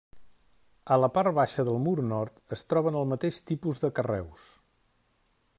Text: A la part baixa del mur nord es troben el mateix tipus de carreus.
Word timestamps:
A 0.95 0.97
la 1.01 1.09
part 1.17 1.35
baixa 1.41 1.65
del 1.67 1.77
mur 1.83 1.93
nord 2.13 2.57
es 2.57 2.65
troben 2.73 2.99
el 3.03 3.07
mateix 3.15 3.45
tipus 3.53 3.85
de 3.85 3.93
carreus. 4.01 4.53